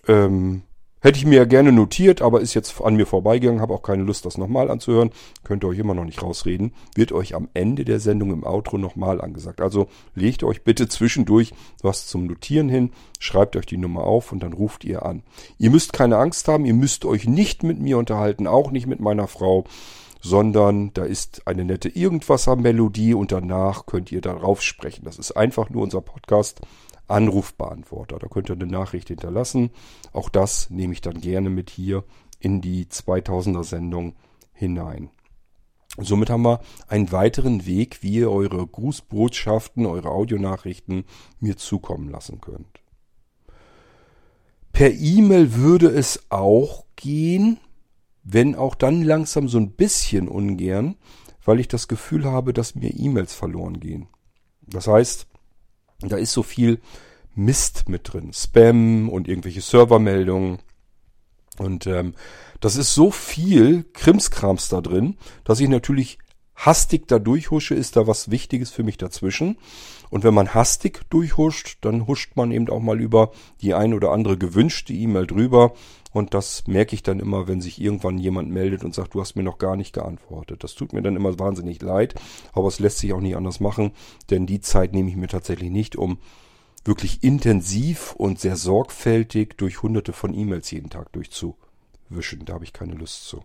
ähm, 0.08 0.62
Hätte 1.02 1.18
ich 1.18 1.26
mir 1.26 1.38
ja 1.38 1.46
gerne 1.46 1.72
notiert, 1.72 2.22
aber 2.22 2.42
ist 2.42 2.54
jetzt 2.54 2.82
an 2.82 2.96
mir 2.96 3.06
vorbeigegangen, 3.06 3.62
habe 3.62 3.74
auch 3.74 3.84
keine 3.84 4.04
Lust, 4.04 4.26
das 4.26 4.38
nochmal 4.38 4.70
anzuhören. 4.70 5.12
Könnt 5.46 5.64
ihr 5.64 5.70
euch 5.70 5.80
immer 5.80 5.94
noch 5.94 6.04
nicht 6.04 6.22
rausreden. 6.22 6.74
Wird 6.94 7.14
euch 7.14 7.36
am 7.36 7.48
Ende 7.54 7.86
der 7.86 8.02
Sendung 8.02 8.32
im 8.32 8.44
Outro 8.44 8.78
nochmal 8.78 9.22
angesagt. 9.22 9.62
Also 9.62 9.88
legt 10.14 10.44
euch 10.44 10.64
bitte 10.64 10.90
zwischendurch 10.90 11.54
was 11.82 12.08
zum 12.08 12.26
Notieren 12.26 12.68
hin, 12.68 12.92
schreibt 13.18 13.56
euch 13.56 13.66
die 13.66 13.78
Nummer 13.78 14.04
auf 14.04 14.34
und 14.34 14.44
dann 14.44 14.52
ruft 14.52 14.84
ihr 14.84 15.06
an. 15.06 15.24
Ihr 15.58 15.70
müsst 15.70 15.94
keine 15.94 16.18
Angst 16.18 16.50
haben, 16.50 16.66
ihr 16.66 16.74
müsst 16.74 17.06
euch 17.06 17.28
nicht 17.28 17.64
mit 17.64 17.80
mir 17.80 17.98
unterhalten, 17.98 18.46
auch 18.46 18.72
nicht 18.72 18.88
mit 18.88 19.00
meiner 19.00 19.28
Frau, 19.28 19.64
sondern 20.22 20.94
da 20.94 21.06
ist 21.06 21.48
eine 21.48 21.64
nette 21.64 21.88
Irgendwasser-Melodie 21.88 23.14
und 23.14 23.32
danach 23.32 23.86
könnt 23.86 24.12
ihr 24.12 24.20
darauf 24.20 24.62
sprechen. 24.62 25.06
Das 25.06 25.18
ist 25.18 25.32
einfach 25.32 25.70
nur 25.70 25.84
unser 25.84 26.02
Podcast 26.02 26.60
Anrufbeantworter. 27.10 28.20
Da 28.20 28.28
könnt 28.28 28.50
ihr 28.50 28.56
eine 28.56 28.68
Nachricht 28.68 29.10
hinterlassen. 29.10 29.72
Auch 30.14 30.30
das 30.30 30.70
nehme 30.70 30.94
ich 30.94 31.02
dann 31.02 31.22
gerne 31.22 31.50
mit 31.50 31.70
hier 31.70 32.04
in 32.40 32.62
die 32.62 32.86
2000er 32.86 33.64
Sendung 33.64 34.16
hinein. 34.54 35.10
Somit 35.98 36.30
haben 36.30 36.44
wir 36.44 36.62
einen 36.88 37.12
weiteren 37.12 37.66
Weg, 37.66 38.04
wie 38.04 38.14
ihr 38.14 38.32
eure 38.32 38.66
Grußbotschaften, 38.66 39.86
eure 39.86 40.10
Audionachrichten 40.12 41.04
mir 41.40 41.58
zukommen 41.58 42.10
lassen 42.10 42.40
könnt. 42.40 42.82
Per 44.72 44.94
E-Mail 44.94 45.56
würde 45.56 45.88
es 45.88 46.28
auch 46.30 46.86
gehen, 46.96 47.60
wenn 48.24 48.56
auch 48.56 48.76
dann 48.76 49.02
langsam 49.04 49.50
so 49.50 49.58
ein 49.58 49.72
bisschen 49.72 50.28
ungern, 50.28 50.96
weil 51.44 51.60
ich 51.60 51.68
das 51.68 51.88
Gefühl 51.88 52.26
habe, 52.26 52.54
dass 52.54 52.76
mir 52.76 52.94
E-Mails 52.96 53.34
verloren 53.34 53.80
gehen. 53.80 54.08
Das 54.62 54.88
heißt, 54.88 55.28
da 56.02 56.18
ist 56.18 56.34
so 56.34 56.44
viel 56.44 56.80
Mist 57.36 57.90
mit 57.90 58.12
drin. 58.12 58.32
Spam 58.34 59.10
und 59.10 59.28
irgendwelche 59.28 59.62
Servermeldungen. 59.62 60.60
Und 61.58 61.88
ähm, 61.88 62.14
das 62.60 62.76
ist 62.76 62.94
so 62.94 63.12
viel 63.12 63.86
Krimskrams 63.94 64.70
da 64.70 64.82
drin, 64.82 65.18
dass 65.44 65.60
ich 65.60 65.70
natürlich 65.70 66.20
hastig 66.56 67.08
da 67.08 67.20
durchhusche, 67.20 67.74
ist 67.74 67.96
da 67.96 68.08
was 68.08 68.32
Wichtiges 68.32 68.70
für 68.70 68.84
mich 68.84 68.98
dazwischen. 68.98 69.58
Und 70.10 70.24
wenn 70.24 70.34
man 70.34 70.54
hastig 70.54 71.10
durchhuscht, 71.10 71.78
dann 71.82 72.08
huscht 72.08 72.36
man 72.36 72.52
eben 72.52 72.70
auch 72.70 72.82
mal 72.82 73.00
über 73.00 73.32
die 73.62 73.74
ein 73.74 73.94
oder 73.94 74.12
andere 74.12 74.38
gewünschte 74.38 74.92
E-Mail 74.92 75.28
drüber. 75.28 75.74
Und 76.12 76.34
das 76.34 76.66
merke 76.68 76.96
ich 76.96 77.04
dann 77.04 77.20
immer, 77.20 77.48
wenn 77.48 77.62
sich 77.62 77.80
irgendwann 77.80 78.18
jemand 78.18 78.50
meldet 78.50 78.84
und 78.84 78.96
sagt, 78.96 79.14
du 79.14 79.22
hast 79.22 79.36
mir 79.36 79.44
noch 79.44 79.60
gar 79.60 79.76
nicht 79.76 79.94
geantwortet. 79.94 80.64
Das 80.64 80.74
tut 80.74 80.94
mir 80.94 81.02
dann 81.02 81.16
immer 81.16 81.38
wahnsinnig 81.38 81.82
leid, 81.82 82.16
aber 82.54 82.68
es 82.68 82.80
lässt 82.80 82.98
sich 82.98 83.14
auch 83.14 83.22
nicht 83.22 83.36
anders 83.36 83.60
machen, 83.60 83.92
denn 84.30 84.48
die 84.48 84.62
Zeit 84.62 84.94
nehme 84.94 85.10
ich 85.10 85.16
mir 85.16 85.28
tatsächlich 85.28 85.70
nicht, 85.70 85.96
um 85.96 86.18
wirklich 86.84 87.24
intensiv 87.24 88.14
und 88.14 88.40
sehr 88.40 88.56
sorgfältig 88.56 89.56
durch 89.58 89.84
hunderte 89.84 90.14
von 90.14 90.34
E-Mails 90.34 90.72
jeden 90.72 90.90
Tag 90.90 91.12
durchzuwischen. 91.12 92.46
Da 92.46 92.54
habe 92.54 92.64
ich 92.64 92.74
keine 92.74 92.96
Lust 92.96 93.28
zu. 93.28 93.44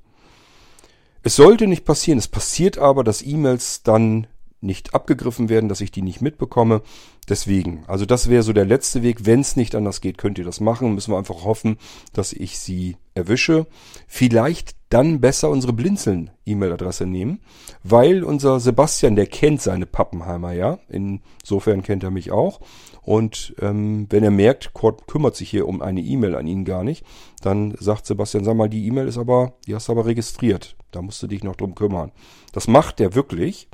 Es 1.22 1.36
sollte 1.36 1.66
nicht 1.66 1.84
passieren. 1.84 2.18
Es 2.18 2.28
passiert 2.28 2.78
aber, 2.78 3.02
dass 3.02 3.22
E-Mails 3.22 3.82
dann 3.82 4.26
nicht 4.64 4.94
abgegriffen 4.94 5.48
werden, 5.48 5.68
dass 5.68 5.80
ich 5.80 5.90
die 5.90 6.02
nicht 6.02 6.20
mitbekomme. 6.20 6.82
Deswegen, 7.28 7.84
also 7.86 8.04
das 8.04 8.28
wäre 8.28 8.42
so 8.42 8.52
der 8.52 8.64
letzte 8.64 9.02
Weg. 9.02 9.24
Wenn 9.24 9.40
es 9.40 9.56
nicht 9.56 9.74
anders 9.74 10.00
geht, 10.00 10.18
könnt 10.18 10.38
ihr 10.38 10.44
das 10.44 10.60
machen. 10.60 10.94
Müssen 10.94 11.12
wir 11.12 11.18
einfach 11.18 11.44
hoffen, 11.44 11.78
dass 12.12 12.32
ich 12.32 12.58
sie 12.58 12.96
erwische. 13.14 13.66
Vielleicht 14.06 14.74
dann 14.88 15.20
besser 15.20 15.50
unsere 15.50 15.72
Blinzeln-E-Mail-Adresse 15.72 17.06
nehmen, 17.06 17.40
weil 17.82 18.22
unser 18.22 18.60
Sebastian, 18.60 19.16
der 19.16 19.26
kennt 19.26 19.60
seine 19.60 19.86
Pappenheimer 19.86 20.52
ja. 20.52 20.78
Insofern 20.88 21.82
kennt 21.82 22.04
er 22.04 22.10
mich 22.10 22.30
auch. 22.30 22.60
Und 23.02 23.54
ähm, 23.60 24.06
wenn 24.10 24.24
er 24.24 24.30
merkt, 24.30 24.72
Kurt 24.72 25.06
kümmert 25.06 25.36
sich 25.36 25.50
hier 25.50 25.68
um 25.68 25.82
eine 25.82 26.00
E-Mail 26.00 26.34
an 26.34 26.46
ihn 26.46 26.64
gar 26.64 26.84
nicht, 26.84 27.04
dann 27.42 27.74
sagt 27.78 28.06
Sebastian, 28.06 28.44
sag 28.44 28.56
mal, 28.56 28.68
die 28.68 28.86
E-Mail 28.86 29.08
ist 29.08 29.18
aber, 29.18 29.54
die 29.66 29.74
hast 29.74 29.88
du 29.88 29.92
aber 29.92 30.06
registriert. 30.06 30.76
Da 30.90 31.02
musst 31.02 31.22
du 31.22 31.26
dich 31.26 31.42
noch 31.42 31.56
drum 31.56 31.74
kümmern. 31.74 32.12
Das 32.52 32.68
macht 32.68 33.00
er 33.00 33.14
wirklich. 33.14 33.68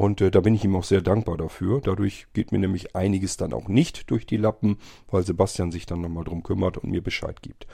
Und 0.00 0.22
äh, 0.22 0.30
da 0.30 0.40
bin 0.40 0.54
ich 0.54 0.64
ihm 0.64 0.76
auch 0.76 0.84
sehr 0.84 1.02
dankbar 1.02 1.36
dafür. 1.36 1.82
Dadurch 1.82 2.28
geht 2.32 2.52
mir 2.52 2.58
nämlich 2.58 2.96
einiges 2.96 3.36
dann 3.36 3.52
auch 3.52 3.68
nicht 3.68 4.10
durch 4.10 4.24
die 4.24 4.38
Lappen, 4.38 4.78
weil 5.10 5.24
Sebastian 5.24 5.72
sich 5.72 5.84
dann 5.84 6.00
nochmal 6.00 6.24
drum 6.24 6.42
kümmert 6.42 6.78
und 6.78 6.88
mir 6.88 7.02
Bescheid 7.02 7.42
gibt. 7.42 7.66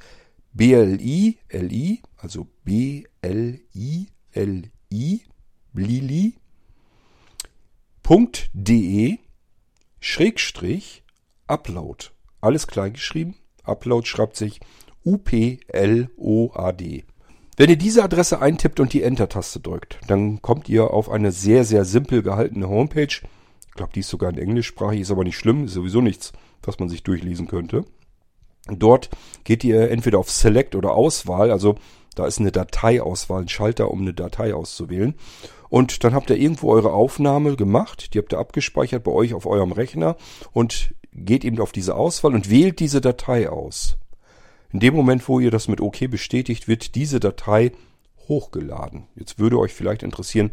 B-L-I-L-I, 0.53 2.03
also 2.19 2.47
B-L-I-L-I 2.65 4.13
blili.de 5.73 6.37
Schrägstrich 10.01 11.05
Upload. 11.47 12.07
Alles 12.41 12.67
klein 12.67 12.95
geschrieben. 12.95 13.37
Upload 13.63 14.07
schreibt 14.07 14.37
sich 14.37 14.61
U-P-L-O-A-D. 15.05 17.05
Wenn 17.57 17.71
ihr 17.71 17.77
diese 17.77 18.03
Adresse 18.03 18.41
eintippt 18.41 18.81
und 18.81 18.93
die 18.93 19.03
Enter-Taste 19.03 19.61
drückt, 19.61 20.01
dann 20.09 20.43
kommt 20.43 20.69
ihr 20.69 20.91
auf 20.91 21.11
eine 21.11 21.33
sehr, 21.33 21.65
sehr 21.65 21.85
simpel 21.85 22.23
gehaltene 22.23 22.69
Homepage. 22.69 23.21
Ich 23.69 23.75
glaube, 23.75 23.93
die 23.95 24.01
ist 24.01 24.09
sogar 24.09 24.31
in 24.31 24.39
englischsprachig, 24.39 25.01
ist 25.01 25.11
aber 25.11 25.25
nicht 25.25 25.37
schlimm, 25.37 25.67
ist 25.67 25.75
sowieso 25.75 26.01
nichts, 26.01 26.33
was 26.63 26.79
man 26.79 26.89
sich 26.89 27.03
durchlesen 27.03 27.49
könnte. 27.49 27.85
Dort 28.69 29.11
geht 29.45 29.65
ihr 29.65 29.91
entweder 29.91 30.19
auf 30.19 30.31
Select 30.31 30.75
oder 30.75 30.93
Auswahl, 30.93 31.51
also 31.51 31.77
da 32.15 32.27
ist 32.27 32.39
eine 32.39 32.53
Dateiauswahl, 32.53 33.43
ein 33.43 33.49
Schalter, 33.49 33.91
um 33.91 34.03
eine 34.03 34.15
Datei 34.15 34.55
auszuwählen. 34.55 35.15
Und 35.73 36.05
dann 36.05 36.13
habt 36.13 36.29
ihr 36.29 36.37
irgendwo 36.37 36.71
eure 36.71 36.93
Aufnahme 36.93 37.57
gemacht, 37.57 38.13
die 38.13 38.19
habt 38.19 38.35
ihr 38.35 38.39
abgespeichert 38.39 39.05
bei 39.05 39.11
euch 39.11 39.33
auf 39.33 39.47
eurem 39.47 39.73
Rechner 39.73 40.19
und 40.53 40.95
geht 41.15 41.47
eben 41.47 41.59
auf 41.61 41.73
diese 41.73 41.95
Auswahl 41.95 42.35
und 42.35 42.51
wählt 42.51 42.79
diese 42.79 43.01
Datei 43.01 43.49
aus. 43.49 43.97
In 44.71 44.81
dem 44.81 44.95
Moment, 44.95 45.27
wo 45.31 45.41
ihr 45.41 45.51
das 45.51 45.69
mit 45.69 45.81
OK 45.81 46.11
bestätigt, 46.11 46.69
wird 46.69 46.95
diese 46.95 47.21
Datei 47.21 47.73
hochgeladen. 48.29 49.05
Jetzt 49.15 49.39
würde 49.39 49.59
euch 49.59 49.73
vielleicht 49.73 50.03
interessieren, 50.03 50.51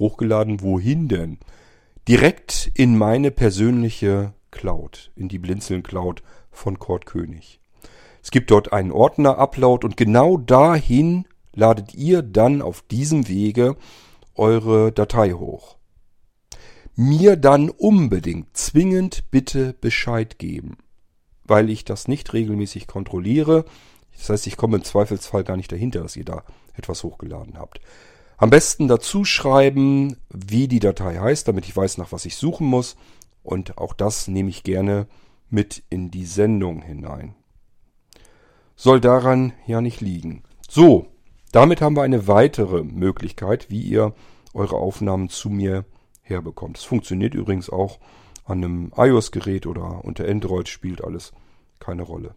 hochgeladen 0.00 0.60
wohin 0.60 1.06
denn? 1.06 1.38
Direkt 2.08 2.72
in 2.74 2.98
meine 2.98 3.30
persönliche 3.30 4.34
Cloud, 4.50 5.12
in 5.14 5.28
die 5.28 5.38
Blinzeln 5.38 5.84
Cloud 5.84 6.24
von 6.50 6.80
Kurt 6.80 7.06
König. 7.06 7.60
Es 8.20 8.32
gibt 8.32 8.50
dort 8.50 8.72
einen 8.72 8.90
Ordner 8.90 9.38
Upload 9.38 9.86
und 9.86 9.96
genau 9.96 10.36
dahin 10.36 11.24
ladet 11.54 11.94
ihr 11.94 12.22
dann 12.22 12.62
auf 12.62 12.82
diesem 12.82 13.28
Wege 13.28 13.76
eure 14.38 14.92
Datei 14.92 15.32
hoch. 15.32 15.76
Mir 16.94 17.36
dann 17.36 17.68
unbedingt 17.68 18.56
zwingend 18.56 19.30
bitte 19.30 19.74
Bescheid 19.74 20.38
geben, 20.38 20.78
weil 21.44 21.68
ich 21.68 21.84
das 21.84 22.08
nicht 22.08 22.32
regelmäßig 22.32 22.86
kontrolliere. 22.86 23.64
Das 24.16 24.30
heißt, 24.30 24.46
ich 24.46 24.56
komme 24.56 24.78
im 24.78 24.84
Zweifelsfall 24.84 25.44
gar 25.44 25.56
nicht 25.56 25.70
dahinter, 25.70 26.02
dass 26.02 26.16
ihr 26.16 26.24
da 26.24 26.42
etwas 26.74 27.04
hochgeladen 27.04 27.58
habt. 27.58 27.80
Am 28.38 28.50
besten 28.50 28.88
dazu 28.88 29.24
schreiben, 29.24 30.16
wie 30.30 30.68
die 30.68 30.80
Datei 30.80 31.16
heißt, 31.16 31.48
damit 31.48 31.66
ich 31.66 31.76
weiß, 31.76 31.98
nach 31.98 32.12
was 32.12 32.24
ich 32.24 32.36
suchen 32.36 32.66
muss. 32.66 32.96
Und 33.42 33.78
auch 33.78 33.94
das 33.94 34.28
nehme 34.28 34.50
ich 34.50 34.62
gerne 34.62 35.06
mit 35.48 35.82
in 35.90 36.10
die 36.10 36.26
Sendung 36.26 36.82
hinein. 36.82 37.34
Soll 38.74 39.00
daran 39.00 39.52
ja 39.66 39.80
nicht 39.80 40.00
liegen. 40.00 40.42
So, 40.68 41.08
damit 41.56 41.80
haben 41.80 41.96
wir 41.96 42.02
eine 42.02 42.28
weitere 42.28 42.84
Möglichkeit, 42.84 43.70
wie 43.70 43.80
ihr 43.80 44.12
eure 44.52 44.76
Aufnahmen 44.76 45.30
zu 45.30 45.48
mir 45.48 45.86
herbekommt. 46.20 46.76
Es 46.76 46.84
funktioniert 46.84 47.32
übrigens 47.32 47.70
auch 47.70 47.98
an 48.44 48.62
einem 48.62 48.92
iOS-Gerät 48.94 49.66
oder 49.66 50.04
unter 50.04 50.28
Android 50.28 50.68
spielt 50.68 51.02
alles 51.02 51.32
keine 51.80 52.02
Rolle. 52.02 52.34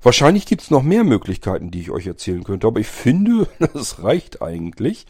Wahrscheinlich 0.00 0.46
gibt 0.46 0.62
es 0.62 0.70
noch 0.70 0.84
mehr 0.84 1.02
Möglichkeiten, 1.02 1.72
die 1.72 1.80
ich 1.80 1.90
euch 1.90 2.06
erzählen 2.06 2.44
könnte, 2.44 2.68
aber 2.68 2.78
ich 2.78 2.86
finde, 2.86 3.48
das 3.58 4.00
reicht 4.04 4.40
eigentlich. 4.40 5.04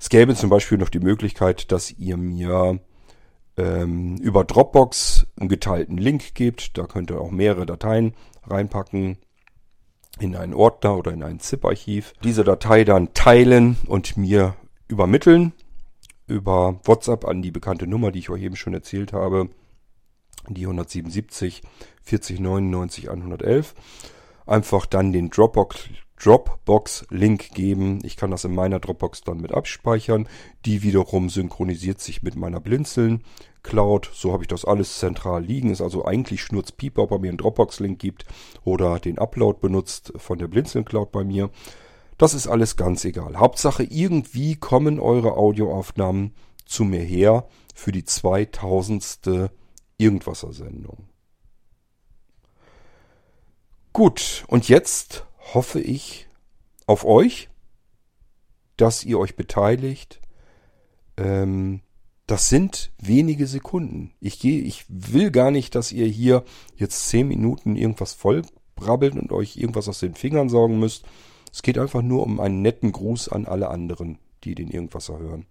Es 0.00 0.08
gäbe 0.08 0.34
zum 0.34 0.50
Beispiel 0.50 0.78
noch 0.78 0.88
die 0.88 0.98
Möglichkeit, 0.98 1.70
dass 1.70 1.92
ihr 1.92 2.16
mir 2.16 2.80
ähm, 3.56 4.16
über 4.16 4.42
Dropbox 4.42 5.28
einen 5.38 5.48
geteilten 5.48 5.98
Link 5.98 6.34
gibt. 6.34 6.76
Da 6.76 6.86
könnt 6.88 7.12
ihr 7.12 7.20
auch 7.20 7.30
mehrere 7.30 7.64
Dateien 7.64 8.14
reinpacken 8.42 9.18
in 10.20 10.36
einen 10.36 10.54
Ordner 10.54 10.96
oder 10.96 11.12
in 11.12 11.22
ein 11.22 11.40
ZIP-Archiv. 11.40 12.12
Diese 12.22 12.44
Datei 12.44 12.84
dann 12.84 13.14
teilen 13.14 13.76
und 13.86 14.16
mir 14.16 14.56
übermitteln 14.88 15.52
über 16.26 16.80
WhatsApp 16.84 17.24
an 17.24 17.42
die 17.42 17.50
bekannte 17.50 17.86
Nummer, 17.86 18.10
die 18.10 18.20
ich 18.20 18.30
euch 18.30 18.42
eben 18.42 18.56
schon 18.56 18.74
erzählt 18.74 19.12
habe, 19.12 19.48
die 20.48 20.62
177 20.62 21.62
40 22.02 22.40
99 22.40 23.10
111. 23.10 23.74
Einfach 24.46 24.86
dann 24.86 25.12
den 25.12 25.30
Dropbox 25.30 25.88
Dropbox-Link 26.22 27.50
geben. 27.54 27.98
Ich 28.04 28.16
kann 28.16 28.30
das 28.30 28.44
in 28.44 28.54
meiner 28.54 28.78
Dropbox 28.78 29.22
dann 29.22 29.38
mit 29.38 29.52
abspeichern. 29.52 30.28
Die 30.64 30.82
wiederum 30.82 31.28
synchronisiert 31.28 32.00
sich 32.00 32.22
mit 32.22 32.36
meiner 32.36 32.60
Blinzeln 32.60 33.24
Cloud. 33.64 34.08
So 34.14 34.32
habe 34.32 34.44
ich 34.44 34.48
das 34.48 34.64
alles 34.64 34.98
zentral 34.98 35.42
liegen. 35.42 35.70
Ist 35.70 35.80
also 35.80 36.04
eigentlich 36.04 36.42
Schnurzpieper, 36.42 37.02
ob 37.02 37.10
er 37.10 37.18
mir 37.18 37.30
einen 37.30 37.38
Dropbox-Link 37.38 37.98
gibt 37.98 38.24
oder 38.62 39.00
den 39.00 39.18
Upload 39.18 39.58
benutzt 39.60 40.12
von 40.16 40.38
der 40.38 40.46
Blinzeln 40.46 40.84
Cloud 40.84 41.10
bei 41.10 41.24
mir. 41.24 41.50
Das 42.18 42.34
ist 42.34 42.46
alles 42.46 42.76
ganz 42.76 43.04
egal. 43.04 43.36
Hauptsache 43.38 43.82
irgendwie 43.82 44.54
kommen 44.54 45.00
eure 45.00 45.36
Audioaufnahmen 45.36 46.34
zu 46.64 46.84
mir 46.84 47.02
her 47.02 47.48
für 47.74 47.90
die 47.90 48.04
2000. 48.04 49.50
Irgendwasser-Sendung. 49.96 51.08
Gut, 53.92 54.44
und 54.48 54.68
jetzt 54.68 55.24
hoffe 55.54 55.80
ich 55.80 56.28
auf 56.86 57.04
euch, 57.04 57.48
dass 58.76 59.04
ihr 59.04 59.18
euch 59.20 59.36
beteiligt. 59.36 60.20
Ähm, 61.16 61.80
das 62.26 62.48
sind 62.48 62.92
wenige 62.98 63.46
Sekunden. 63.46 64.12
Ich 64.20 64.38
gehe, 64.38 64.60
ich 64.62 64.84
will 64.88 65.30
gar 65.30 65.50
nicht, 65.50 65.74
dass 65.74 65.92
ihr 65.92 66.06
hier 66.06 66.44
jetzt 66.76 67.08
zehn 67.08 67.28
Minuten 67.28 67.76
irgendwas 67.76 68.14
voll 68.14 68.42
brabbelt 68.76 69.14
und 69.14 69.32
euch 69.32 69.56
irgendwas 69.56 69.88
aus 69.88 70.00
den 70.00 70.14
Fingern 70.14 70.48
sorgen 70.48 70.78
müsst. 70.78 71.04
Es 71.52 71.62
geht 71.62 71.78
einfach 71.78 72.02
nur 72.02 72.24
um 72.24 72.40
einen 72.40 72.62
netten 72.62 72.92
Gruß 72.92 73.28
an 73.28 73.46
alle 73.46 73.68
anderen, 73.68 74.18
die 74.42 74.54
den 74.54 74.70
Irgendwasser 74.70 75.18
hören. 75.18 75.46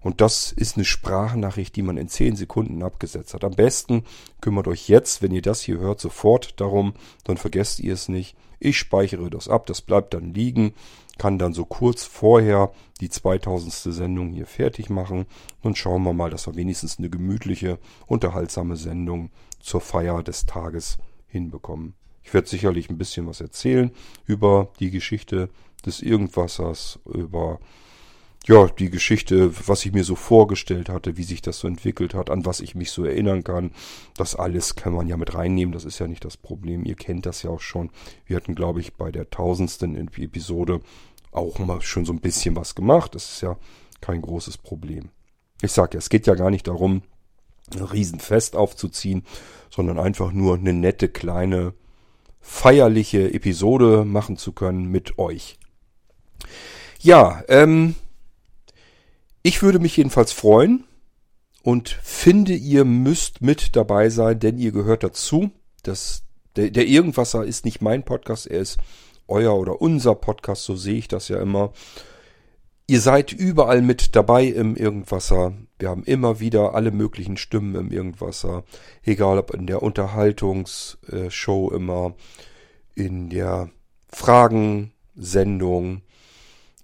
Und 0.00 0.20
das 0.20 0.52
ist 0.52 0.76
eine 0.76 0.84
Sprachnachricht, 0.84 1.74
die 1.74 1.82
man 1.82 1.96
in 1.96 2.08
10 2.08 2.36
Sekunden 2.36 2.82
abgesetzt 2.82 3.34
hat. 3.34 3.42
Am 3.42 3.54
besten 3.54 4.04
kümmert 4.40 4.68
euch 4.68 4.88
jetzt, 4.88 5.22
wenn 5.22 5.32
ihr 5.32 5.42
das 5.42 5.60
hier 5.60 5.78
hört, 5.78 6.00
sofort 6.00 6.60
darum, 6.60 6.94
dann 7.24 7.36
vergesst 7.36 7.80
ihr 7.80 7.94
es 7.94 8.08
nicht. 8.08 8.36
Ich 8.60 8.78
speichere 8.78 9.28
das 9.30 9.48
ab, 9.48 9.66
das 9.66 9.82
bleibt 9.82 10.14
dann 10.14 10.34
liegen, 10.34 10.72
kann 11.18 11.38
dann 11.38 11.52
so 11.52 11.64
kurz 11.64 12.04
vorher 12.04 12.72
die 13.00 13.10
2000. 13.10 13.94
Sendung 13.94 14.30
hier 14.30 14.46
fertig 14.46 14.88
machen. 14.88 15.26
Dann 15.62 15.74
schauen 15.74 16.02
wir 16.04 16.12
mal, 16.12 16.30
dass 16.30 16.46
wir 16.46 16.56
wenigstens 16.56 16.98
eine 16.98 17.10
gemütliche, 17.10 17.78
unterhaltsame 18.06 18.76
Sendung 18.76 19.30
zur 19.60 19.80
Feier 19.80 20.22
des 20.22 20.46
Tages 20.46 20.96
hinbekommen. 21.26 21.94
Ich 22.22 22.32
werde 22.34 22.48
sicherlich 22.48 22.90
ein 22.90 22.98
bisschen 22.98 23.26
was 23.26 23.40
erzählen 23.40 23.90
über 24.26 24.70
die 24.80 24.90
Geschichte 24.90 25.48
des 25.84 26.00
Irgendwassers, 26.00 26.98
über 27.04 27.58
ja, 28.48 28.66
die 28.66 28.88
Geschichte, 28.88 29.52
was 29.68 29.84
ich 29.84 29.92
mir 29.92 30.04
so 30.04 30.16
vorgestellt 30.16 30.88
hatte, 30.88 31.18
wie 31.18 31.22
sich 31.22 31.42
das 31.42 31.58
so 31.58 31.68
entwickelt 31.68 32.14
hat, 32.14 32.30
an 32.30 32.46
was 32.46 32.60
ich 32.60 32.74
mich 32.74 32.90
so 32.90 33.04
erinnern 33.04 33.44
kann. 33.44 33.72
Das 34.16 34.34
alles 34.34 34.74
kann 34.74 34.94
man 34.94 35.06
ja 35.06 35.18
mit 35.18 35.34
reinnehmen, 35.34 35.72
das 35.72 35.84
ist 35.84 35.98
ja 35.98 36.08
nicht 36.08 36.24
das 36.24 36.38
Problem. 36.38 36.86
Ihr 36.86 36.94
kennt 36.94 37.26
das 37.26 37.42
ja 37.42 37.50
auch 37.50 37.60
schon. 37.60 37.90
Wir 38.24 38.36
hatten, 38.36 38.54
glaube 38.54 38.80
ich, 38.80 38.94
bei 38.94 39.12
der 39.12 39.28
tausendsten 39.28 39.96
Episode 39.96 40.80
auch 41.30 41.58
mal 41.58 41.82
schon 41.82 42.06
so 42.06 42.12
ein 42.14 42.20
bisschen 42.20 42.56
was 42.56 42.74
gemacht. 42.74 43.14
Das 43.14 43.30
ist 43.30 43.42
ja 43.42 43.58
kein 44.00 44.22
großes 44.22 44.56
Problem. 44.56 45.10
Ich 45.60 45.72
sage 45.72 45.94
ja, 45.94 45.98
es 45.98 46.08
geht 46.08 46.26
ja 46.26 46.34
gar 46.34 46.50
nicht 46.50 46.68
darum, 46.68 47.02
ein 47.74 47.82
Riesenfest 47.82 48.56
aufzuziehen, 48.56 49.24
sondern 49.68 49.98
einfach 49.98 50.32
nur 50.32 50.56
eine 50.56 50.72
nette 50.72 51.10
kleine 51.10 51.74
feierliche 52.40 53.34
Episode 53.34 54.06
machen 54.06 54.38
zu 54.38 54.52
können 54.52 54.86
mit 54.86 55.18
euch. 55.18 55.58
Ja, 57.00 57.42
ähm, 57.48 57.94
ich 59.42 59.62
würde 59.62 59.78
mich 59.78 59.96
jedenfalls 59.96 60.32
freuen 60.32 60.84
und 61.62 61.88
finde, 62.02 62.54
ihr 62.54 62.84
müsst 62.84 63.42
mit 63.42 63.76
dabei 63.76 64.10
sein, 64.10 64.40
denn 64.40 64.58
ihr 64.58 64.72
gehört 64.72 65.04
dazu. 65.04 65.50
Das, 65.82 66.24
der, 66.56 66.70
der 66.70 66.86
Irgendwasser 66.86 67.44
ist 67.44 67.64
nicht 67.64 67.80
mein 67.80 68.04
Podcast, 68.04 68.46
er 68.46 68.60
ist 68.60 68.78
euer 69.26 69.54
oder 69.56 69.80
unser 69.80 70.14
Podcast, 70.14 70.64
so 70.64 70.76
sehe 70.76 70.98
ich 70.98 71.08
das 71.08 71.28
ja 71.28 71.40
immer. 71.40 71.72
Ihr 72.86 73.02
seid 73.02 73.32
überall 73.32 73.82
mit 73.82 74.16
dabei 74.16 74.46
im 74.46 74.74
Irgendwasser. 74.74 75.52
Wir 75.78 75.90
haben 75.90 76.04
immer 76.04 76.40
wieder 76.40 76.74
alle 76.74 76.90
möglichen 76.90 77.36
Stimmen 77.36 77.74
im 77.74 77.90
Irgendwasser. 77.90 78.64
Egal 79.04 79.36
ob 79.38 79.52
in 79.52 79.66
der 79.66 79.82
Unterhaltungsshow 79.82 81.70
immer, 81.70 82.14
in 82.94 83.28
der 83.28 83.68
Fragensendung, 84.08 86.00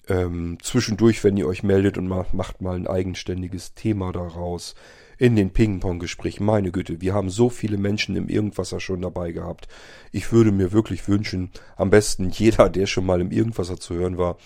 ähm, 0.09 0.59
zwischendurch, 0.63 1.25
wenn 1.25 1.37
ihr 1.37 1.47
euch 1.47 1.63
meldet 1.63 1.99
und 1.99 2.09
macht 2.09 2.61
mal 2.61 2.77
ein 2.77 2.87
eigenständiges 2.87 3.75
Thema 3.75 4.13
daraus. 4.13 4.75
In 5.17 5.37
den 5.37 5.51
Ping-Pong-Gesprächen, 5.51 6.45
meine 6.45 6.73
Güte, 6.73 7.01
wir 7.01 7.15
haben 7.15 7.31
so 7.31 7.49
viele 7.49 7.77
Menschen 7.77 8.17
im 8.17 8.29
Irgendwasser 8.29 8.81
schon 8.81 9.01
dabei 9.01 9.31
gehabt. 9.31 9.69
Ich 10.11 10.33
würde 10.33 10.51
mir 10.51 10.73
wirklich 10.73 11.07
wünschen, 11.07 11.51
am 11.77 11.91
besten 11.91 12.31
jeder, 12.33 12.69
der 12.69 12.87
schon 12.87 13.07
mal 13.07 13.21
im 13.21 13.31
Irgendwasser 13.31 13.79
zu 13.79 13.95
hören 13.95 14.19
war, 14.19 14.39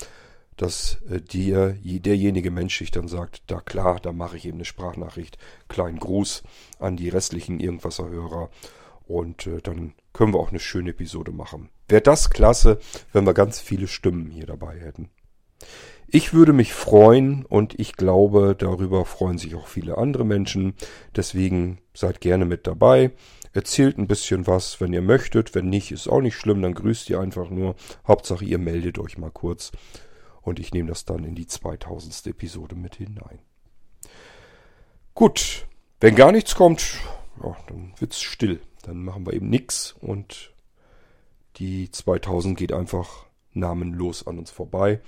dass 0.57 0.99
äh, 1.09 1.21
dir, 1.21 1.79
derjenige 1.83 2.51
Mensch 2.51 2.79
sich 2.79 2.91
dann 2.91 3.09
sagt, 3.09 3.43
da 3.47 3.61
klar, 3.61 3.99
da 4.01 4.13
mache 4.13 4.37
ich 4.37 4.45
eben 4.45 4.59
eine 4.59 4.65
Sprachnachricht, 4.65 5.39
kleinen 5.69 5.99
Gruß 5.99 6.43
an 6.79 6.97
die 6.97 7.09
restlichen 7.09 7.61
Irgendwasser-Hörer 7.61 8.51
und 9.07 9.47
äh, 9.47 9.63
dann 9.63 9.95
können 10.13 10.35
wir 10.35 10.41
auch 10.41 10.51
eine 10.51 10.61
schöne 10.61 10.91
Episode 10.91 11.33
machen. 11.33 11.71
Wäre 11.89 12.03
das 12.03 12.29
klasse, 12.29 12.79
wenn 13.13 13.25
wir 13.25 13.35
ganz 13.35 13.61
viele 13.61 13.89
Stimmen 13.89 14.31
hier 14.31 14.47
dabei 14.47 14.79
hätten. 14.79 15.09
Ich 16.11 16.33
würde 16.33 16.55
mich 16.55 16.73
freuen 16.73 17.45
und 17.45 17.79
ich 17.79 17.93
glaube, 17.93 18.57
darüber 18.59 19.05
freuen 19.05 19.37
sich 19.37 19.55
auch 19.55 19.67
viele 19.67 19.99
andere 19.99 20.25
Menschen. 20.25 20.75
Deswegen 21.15 21.79
seid 21.93 22.23
gerne 22.23 22.47
mit 22.47 22.67
dabei. 22.67 23.11
Erzählt 23.53 23.99
ein 23.99 24.07
bisschen 24.07 24.47
was, 24.47 24.81
wenn 24.81 24.95
ihr 24.95 25.03
möchtet. 25.03 25.55
Wenn 25.55 25.69
nicht, 25.69 25.93
ist 25.93 26.09
auch 26.09 26.23
nicht 26.23 26.37
schlimm. 26.37 26.63
Dann 26.63 26.75
grüßt 26.75 27.11
ihr 27.11 27.21
einfach 27.21 27.51
nur. 27.51 27.75
Hauptsache, 28.07 28.45
ihr 28.45 28.59
meldet 28.59 28.99
euch 28.99 29.19
mal 29.19 29.31
kurz. 29.31 29.71
Und 30.41 30.59
ich 30.59 30.73
nehme 30.73 30.89
das 30.89 31.05
dann 31.05 31.25
in 31.25 31.35
die 31.35 31.47
2000. 31.47 32.27
Episode 32.29 32.75
mit 32.75 32.97
hinein. 32.97 33.41
Gut, 35.15 35.67
wenn 36.01 36.15
gar 36.15 36.33
nichts 36.33 36.55
kommt, 36.55 36.95
ja, 37.43 37.57
dann 37.67 37.93
wird's 37.99 38.23
still. 38.23 38.61
Dann 38.83 39.05
machen 39.05 39.27
wir 39.27 39.35
eben 39.35 39.51
nichts 39.51 39.95
und 40.01 40.55
die 41.57 41.91
2000 41.91 42.57
geht 42.57 42.73
einfach 42.73 43.27
namenlos 43.53 44.27
an 44.27 44.39
uns 44.39 44.51
vorbei. 44.51 45.01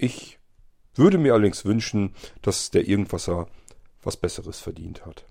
Ich 0.00 0.38
würde 0.94 1.18
mir 1.18 1.34
allerdings 1.34 1.64
wünschen, 1.64 2.14
dass 2.40 2.70
der 2.70 2.86
Irgendwasser 2.86 3.48
was 4.02 4.16
Besseres 4.16 4.60
verdient 4.60 5.04
hat. 5.04 5.26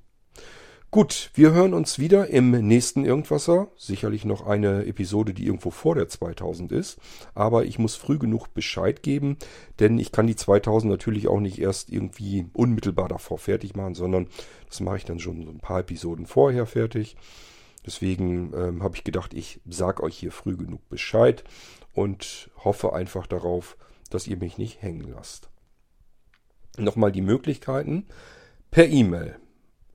Gut, 0.91 1.31
wir 1.33 1.51
hören 1.51 1.73
uns 1.73 1.99
wieder 1.99 2.27
im 2.27 2.51
nächsten 2.51 3.05
Irgendwasser. 3.05 3.69
Sicherlich 3.77 4.25
noch 4.25 4.45
eine 4.45 4.85
Episode, 4.85 5.33
die 5.33 5.45
irgendwo 5.45 5.71
vor 5.71 5.95
der 5.95 6.09
2000 6.09 6.73
ist. 6.73 6.97
Aber 7.33 7.63
ich 7.63 7.79
muss 7.79 7.95
früh 7.95 8.17
genug 8.17 8.53
Bescheid 8.53 9.03
geben, 9.03 9.37
denn 9.79 9.99
ich 9.99 10.11
kann 10.11 10.27
die 10.27 10.35
2000 10.35 10.91
natürlich 10.91 11.29
auch 11.29 11.39
nicht 11.39 11.59
erst 11.59 11.89
irgendwie 11.89 12.47
unmittelbar 12.51 13.07
davor 13.07 13.37
fertig 13.37 13.75
machen, 13.75 13.95
sondern 13.95 14.27
das 14.67 14.81
mache 14.81 14.97
ich 14.97 15.05
dann 15.05 15.19
schon 15.19 15.43
so 15.43 15.49
ein 15.49 15.59
paar 15.59 15.79
Episoden 15.79 16.25
vorher 16.25 16.65
fertig. 16.65 17.15
Deswegen 17.85 18.53
ähm, 18.53 18.83
habe 18.83 18.97
ich 18.97 19.05
gedacht, 19.05 19.33
ich 19.33 19.61
sage 19.65 20.03
euch 20.03 20.17
hier 20.17 20.31
früh 20.33 20.57
genug 20.57 20.87
Bescheid 20.89 21.45
und 21.93 22.49
hoffe 22.63 22.93
einfach 22.93 23.27
darauf, 23.27 23.77
dass 24.13 24.27
ihr 24.27 24.37
mich 24.37 24.57
nicht 24.57 24.81
hängen 24.81 25.11
lasst. 25.11 25.49
Nochmal 26.77 27.11
die 27.11 27.21
Möglichkeiten. 27.21 28.05
Per 28.71 28.87
E-Mail 28.87 29.35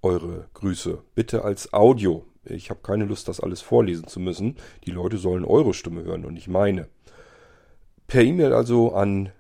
eure 0.03 0.49
Grüße. 0.55 1.03
Bitte 1.15 1.45
als 1.45 1.73
Audio. 1.73 2.27
Ich 2.45 2.71
habe 2.71 2.81
keine 2.83 3.05
Lust, 3.05 3.29
das 3.29 3.39
alles 3.41 3.61
vorlesen 3.61 4.09
zu 4.09 4.19
müssen. 4.19 4.57
Die 4.85 4.91
Leute 4.91 5.19
sollen 5.19 5.45
eure 5.45 5.75
Stimme 5.75 6.03
hören 6.03 6.25
und 6.25 6.35
nicht 6.35 6.49
meine. 6.49 6.89
Per 8.09 8.23
E-Mail 8.23 8.53
also 8.53 8.95
an 8.95 9.31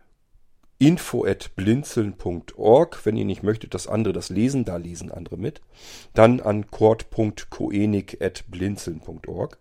info@blinzeln.org, 0.78 3.04
wenn 3.04 3.16
ihr 3.16 3.24
nicht 3.24 3.42
möchtet, 3.42 3.74
dass 3.74 3.86
andere 3.86 4.12
das 4.12 4.28
lesen, 4.30 4.64
da 4.64 4.76
lesen 4.76 5.10
andere 5.10 5.36
mit. 5.36 5.60
Dann 6.14 6.40
an 6.40 6.70
cord.koenig@blinzeln.org. 6.70 9.58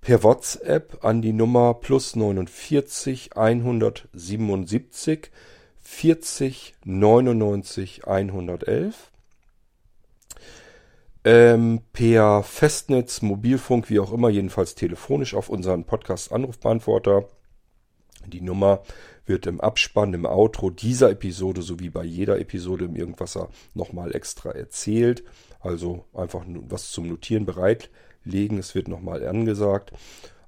per 0.00 0.22
WhatsApp 0.22 1.02
an 1.02 1.20
die 1.22 1.32
Nummer 1.32 1.74
plus 1.74 2.14
49 2.14 3.36
177 3.36 5.32
40 5.80 6.74
99 6.84 8.06
111 8.06 9.10
ähm, 11.24 11.80
per 11.92 12.42
Festnetz, 12.42 13.22
Mobilfunk, 13.22 13.88
wie 13.88 13.98
auch 13.98 14.12
immer, 14.12 14.28
jedenfalls 14.28 14.74
telefonisch 14.74 15.34
auf 15.34 15.48
unseren 15.48 15.84
Podcast-Anrufbeantworter. 15.84 17.24
Die 18.26 18.40
Nummer 18.40 18.82
wird 19.26 19.46
im 19.46 19.60
Abspann, 19.60 20.14
im 20.14 20.26
Outro 20.26 20.70
dieser 20.70 21.10
Episode 21.10 21.62
sowie 21.62 21.90
bei 21.90 22.04
jeder 22.04 22.38
Episode 22.38 22.86
im 22.86 22.96
Irgendwasser 22.96 23.48
nochmal 23.74 24.14
extra 24.14 24.50
erzählt. 24.50 25.24
Also 25.60 26.04
einfach 26.12 26.44
was 26.68 26.90
zum 26.90 27.08
Notieren 27.08 27.46
bereitlegen. 27.46 28.58
Es 28.58 28.74
wird 28.74 28.88
nochmal 28.88 29.26
angesagt. 29.26 29.92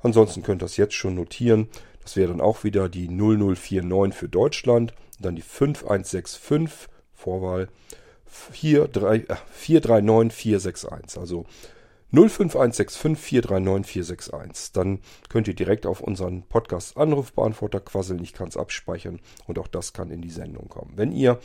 Ansonsten 0.01 0.43
könnt 0.43 0.63
ihr 0.63 0.67
das 0.67 0.77
jetzt 0.77 0.95
schon 0.95 1.15
notieren. 1.15 1.69
Das 2.03 2.17
wäre 2.17 2.29
dann 2.29 2.41
auch 2.41 2.65
wieder 2.65 2.89
die 2.89 3.09
0049 3.09 4.19
für 4.19 4.29
Deutschland. 4.29 4.93
dann 5.19 5.37
die 5.37 5.43
5165 5.43 6.89
Vorwahl 7.15 7.69
439461. 8.27 11.19
Also 11.19 11.47
05165439461. 12.17 14.73
Dann 14.73 15.01
könnt 15.29 15.49
ihr 15.49 15.55
direkt 15.55 15.87
auf 15.87 16.01
unseren 16.01 16.43
Podcast 16.43 16.97
Anrufbeantworter 16.97 17.81
quasseln. 17.81 18.23
Ich 18.23 18.33
kann 18.33 18.47
es 18.49 18.57
abspeichern 18.57 19.21
und 19.47 19.59
auch 19.59 19.69
das 19.69 19.93
kann 19.93 20.11
in 20.11 20.23
die 20.23 20.31
Sendung 20.31 20.69
kommen. 20.69 20.93
Wenn 20.97 21.13
ihr 21.13 21.39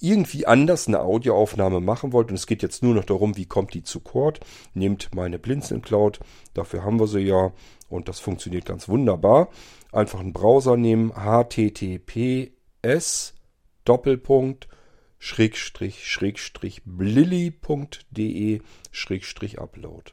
irgendwie 0.00 0.46
anders 0.46 0.88
eine 0.88 1.00
Audioaufnahme 1.00 1.80
machen 1.80 2.12
wollt 2.12 2.28
und 2.28 2.36
es 2.36 2.46
geht 2.46 2.62
jetzt 2.62 2.82
nur 2.82 2.94
noch 2.94 3.04
darum, 3.04 3.36
wie 3.36 3.46
kommt 3.46 3.74
die 3.74 3.82
zu 3.82 4.00
Cord, 4.00 4.40
nehmt 4.74 5.14
meine 5.14 5.38
Blinzeln 5.38 5.82
Cloud. 5.82 6.20
Dafür 6.54 6.84
haben 6.84 7.00
wir 7.00 7.06
sie 7.06 7.20
ja 7.20 7.52
und 7.88 8.08
das 8.08 8.20
funktioniert 8.20 8.66
ganz 8.66 8.88
wunderbar. 8.88 9.48
Einfach 9.92 10.20
einen 10.20 10.34
Browser 10.34 10.76
nehmen, 10.76 11.12
https 11.16 12.52
Doppelpunkt 13.84 14.68
schrägstrich 15.18 16.06
schrägstrich 16.06 16.82
blilly.de 16.84 18.60
schrägstrich 18.90 19.58
upload. 19.58 20.12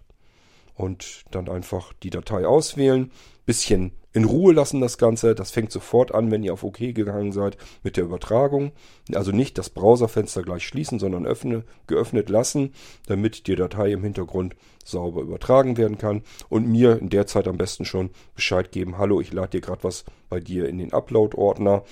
Und 0.76 1.26
dann 1.32 1.50
einfach 1.50 1.94
die 1.94 2.10
Datei 2.10 2.48
auswählen, 2.48 3.12
bisschen 3.46 3.94
in 4.14 4.26
Ruhe 4.26 4.54
lassen 4.54 4.80
das 4.80 5.00
Ganze. 5.00 5.34
Das 5.34 5.52
fängt 5.52 5.72
sofort 5.72 6.14
an, 6.14 6.30
wenn 6.32 6.44
ihr 6.44 6.54
auf 6.54 6.64
OK 6.64 6.78
gegangen 6.78 7.32
seid 7.32 7.58
mit 7.82 7.98
der 7.98 8.04
Übertragung. 8.04 8.72
Also 9.14 9.32
nicht 9.32 9.58
das 9.58 9.72
Browserfenster 9.72 10.44
gleich 10.44 10.66
schließen, 10.66 11.00
sondern 11.00 11.26
öffne, 11.26 11.64
geöffnet 11.88 12.30
lassen, 12.30 12.74
damit 13.08 13.48
die 13.48 13.56
Datei 13.56 13.92
im 13.92 14.04
Hintergrund 14.04 14.56
sauber 14.86 15.22
übertragen 15.22 15.78
werden 15.78 15.98
kann. 15.98 16.22
Und 16.48 16.68
mir 16.68 17.00
in 17.00 17.10
der 17.10 17.26
Zeit 17.26 17.48
am 17.48 17.58
besten 17.58 17.86
schon 17.86 18.12
Bescheid 18.36 18.72
geben, 18.72 19.00
hallo, 19.00 19.20
ich 19.20 19.34
lade 19.34 19.50
dir 19.50 19.62
gerade 19.62 19.84
was 19.84 20.06
bei 20.30 20.40
dir 20.40 20.70
in 20.70 20.78
den 20.78 20.94
Upload-Ordner. 20.94 21.84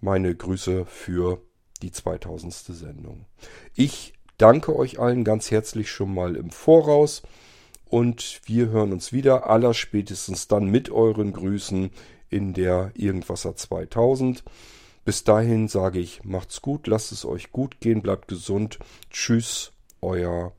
Meine 0.00 0.34
Grüße 0.34 0.86
für 0.86 1.42
die 1.78 1.92
2000. 1.92 2.52
Sendung. 2.52 3.26
Ich 3.74 4.14
danke 4.36 4.74
euch 4.76 4.98
allen 4.98 5.24
ganz 5.24 5.50
herzlich 5.50 5.90
schon 5.90 6.14
mal 6.14 6.36
im 6.36 6.50
Voraus 6.50 7.22
und 7.86 8.40
wir 8.44 8.68
hören 8.68 8.92
uns 8.92 9.12
wieder 9.12 9.48
allerspätestens 9.48 10.48
dann 10.48 10.66
mit 10.66 10.90
euren 10.90 11.32
Grüßen 11.32 11.90
in 12.30 12.52
der 12.54 12.92
Irgendwasser 12.94 13.56
2000. 13.56 14.44
Bis 15.04 15.24
dahin 15.24 15.68
sage 15.68 15.98
ich, 15.98 16.22
macht's 16.24 16.60
gut, 16.60 16.86
lasst 16.86 17.12
es 17.12 17.24
euch 17.24 17.50
gut 17.50 17.80
gehen, 17.80 18.02
bleibt 18.02 18.28
gesund. 18.28 18.78
Tschüss, 19.10 19.72
euer 20.02 20.52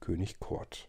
König 0.00 0.38
Kurt. 0.38 0.88